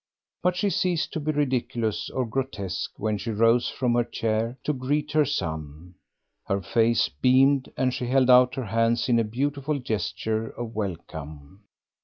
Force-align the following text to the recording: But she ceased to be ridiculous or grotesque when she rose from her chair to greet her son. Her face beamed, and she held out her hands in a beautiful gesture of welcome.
But 0.41 0.55
she 0.55 0.71
ceased 0.71 1.13
to 1.13 1.19
be 1.19 1.31
ridiculous 1.31 2.09
or 2.09 2.25
grotesque 2.25 2.89
when 2.97 3.19
she 3.19 3.29
rose 3.29 3.69
from 3.69 3.93
her 3.93 4.03
chair 4.03 4.57
to 4.63 4.73
greet 4.73 5.11
her 5.11 5.25
son. 5.25 5.93
Her 6.47 6.59
face 6.63 7.07
beamed, 7.07 7.71
and 7.77 7.93
she 7.93 8.07
held 8.07 8.27
out 8.31 8.55
her 8.55 8.65
hands 8.65 9.09
in 9.09 9.19
a 9.19 9.23
beautiful 9.23 9.77
gesture 9.77 10.49
of 10.49 10.73
welcome. 10.73 11.65